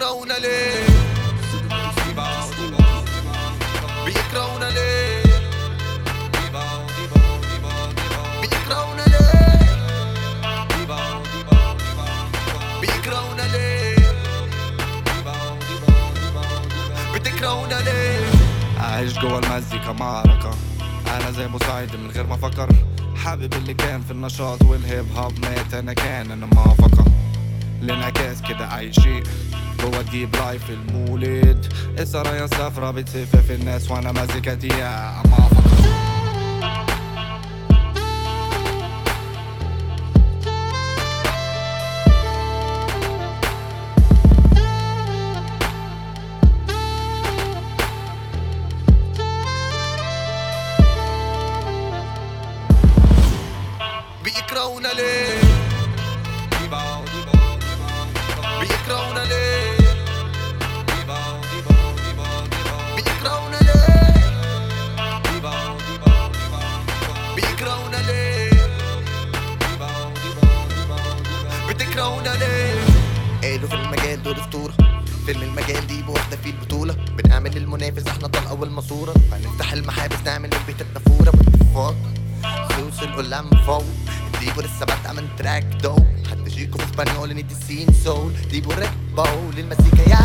[0.00, 0.86] بيكرهونا ليه؟
[4.04, 5.22] بيكرهونا ليه؟
[8.40, 9.60] بيكرهونا ليه؟
[12.80, 13.96] بيكرهونا ليه؟
[17.14, 18.26] بتكرهونا ليه؟
[18.80, 20.50] عايش جوا المزيكا معركة
[21.06, 22.68] أنا زي مساعد من غير ما أفكر.
[23.24, 27.04] حابب اللي كان في النشاط والهيب هوب مات أنا كان أنا موافقة.
[27.82, 29.22] الانعكاس كده أي شيء
[29.82, 31.72] جوا الديب لايف المولد.
[31.98, 35.60] السرايا الصفرا بتسف في الناس وأنا مزيكتي موافقة
[54.24, 55.40] بيكرهونا ليه؟
[58.60, 59.69] بيكرهونا ليه؟
[72.00, 72.80] بتكرهونا ليه؟
[73.42, 74.74] قالوا في المجال دول اسطوره
[75.26, 76.94] فيلم المجال دي واحدة في البطولة.
[76.94, 81.96] بنعمل المنافس إحنا طلقة والماسورة هنفتح المحابس نعمل البيت النافورة بالاتفاق
[82.76, 83.84] سوس القلام فوق.
[84.40, 85.96] ديبو لسه من تراك دو
[86.30, 88.32] حتى جيكو في اسبانيول ندي السين سول.
[88.50, 89.58] ديبو ريد بول.
[89.58, 90.16] المزيكا يا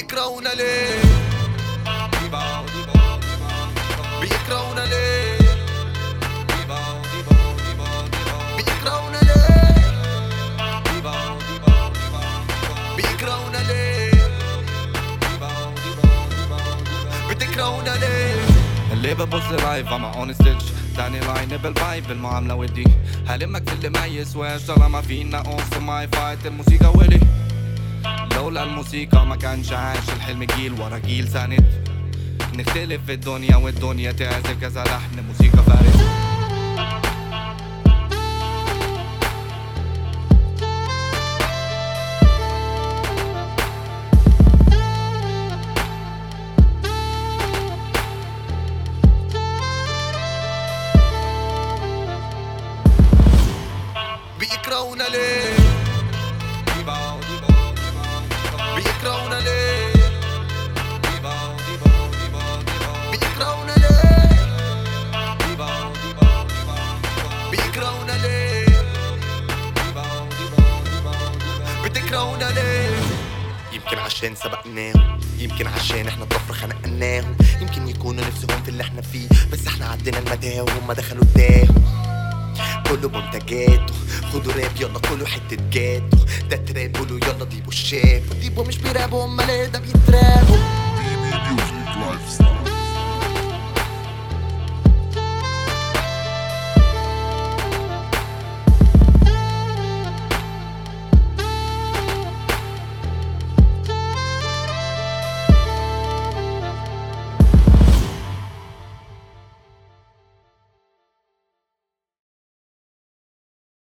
[0.00, 1.02] بيكرهونا ليه؟
[4.20, 5.38] بيكرهونا ليه؟
[8.56, 9.74] بيكرهونا ليه؟
[12.96, 14.10] بيكرهونا ليه؟
[17.30, 18.34] بتكرهونا ليه؟
[18.92, 20.64] اللي ببص لايف اما اون ستيتش
[20.96, 22.84] تاني لاين بالفايب المعاملة ودي.
[23.28, 27.20] هلمك في اللي ما يسواش طالما فينا اوف ماي فايت الموسيقى ولي.
[28.62, 29.26] الموسيقى.
[29.26, 31.28] ما كانش عاش الحلم جيل ورا جيل.
[31.28, 31.64] ساند
[32.54, 36.00] نختلف في الدنيا والدنيا تعزف كذا لحن موسيقى فارغ
[54.40, 55.49] بيكرهونا ليه؟
[72.10, 72.96] بتكرهونا ليه
[73.72, 79.28] يمكن عشان سبقناهم يمكن عشان إحنا الضفر خنقناهم يمكن يكونوا نفسهم في اللي إحنا فيه
[79.52, 81.74] بس إحنا عدينا المدى وهم دخلوا اداهم
[82.86, 83.94] كله بمنتجاته
[84.32, 86.16] خدوا راب يلا كله حتة جاتو
[86.50, 88.22] ده تراب قولوا يلا ديبو الشاف.
[88.40, 90.56] ديبو مش بيرابوا امال إيه ده بيترابوا.